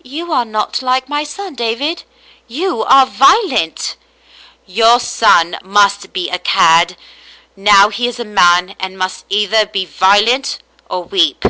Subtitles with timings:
[0.00, 2.04] *' You are not like my son, David.
[2.46, 3.96] You are violent.""
[4.66, 6.96] Your son has been a cad.
[7.56, 10.58] Now he is a man, and must either be violent
[10.88, 11.44] or weep."